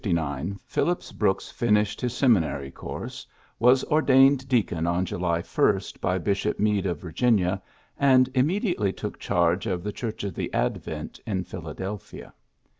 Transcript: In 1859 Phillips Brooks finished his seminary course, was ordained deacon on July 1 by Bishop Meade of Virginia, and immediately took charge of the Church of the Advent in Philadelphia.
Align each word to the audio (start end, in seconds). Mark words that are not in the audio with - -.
In 0.03 0.15
1859 0.15 0.59
Phillips 0.65 1.11
Brooks 1.11 1.51
finished 1.51 2.01
his 2.01 2.17
seminary 2.17 2.71
course, 2.71 3.27
was 3.59 3.83
ordained 3.83 4.47
deacon 4.49 4.87
on 4.87 5.05
July 5.05 5.43
1 5.43 5.79
by 6.01 6.17
Bishop 6.17 6.57
Meade 6.59 6.87
of 6.87 6.99
Virginia, 6.99 7.61
and 7.99 8.27
immediately 8.33 8.91
took 8.91 9.19
charge 9.19 9.67
of 9.67 9.83
the 9.83 9.93
Church 9.93 10.23
of 10.23 10.33
the 10.33 10.51
Advent 10.55 11.19
in 11.27 11.43
Philadelphia. 11.43 12.33